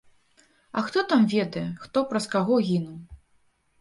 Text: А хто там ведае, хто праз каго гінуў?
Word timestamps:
А 0.79 0.83
хто 0.87 1.03
там 1.11 1.21
ведае, 1.35 1.65
хто 1.85 2.05
праз 2.15 2.25
каго 2.33 2.61
гінуў? 2.71 2.97